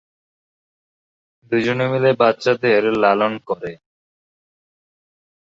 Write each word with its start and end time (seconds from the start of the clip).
দুজনে 1.51 1.85
মিলে 1.91 2.11
বাচ্চাদের 2.19 2.83
লালন 3.01 3.33
করে। 3.47 3.71